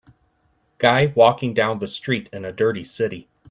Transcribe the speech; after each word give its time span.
Guy 0.79 1.13
walking 1.15 1.53
down 1.53 1.77
the 1.77 1.85
street 1.85 2.27
in 2.33 2.43
a 2.43 2.51
dirty 2.51 2.83
city. 2.83 3.27